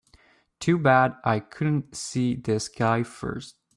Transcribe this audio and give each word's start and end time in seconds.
Too 0.59 0.79
bad 0.79 1.15
I 1.23 1.39
couldn't 1.39 1.95
see 1.95 2.33
this 2.33 2.67
guy 2.69 3.03
first. 3.03 3.59